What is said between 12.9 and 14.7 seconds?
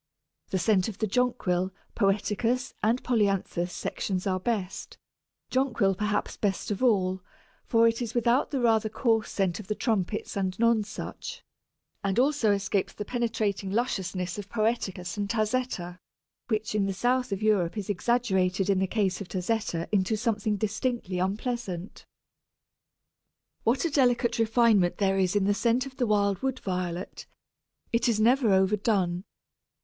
the penetrating lusciousness of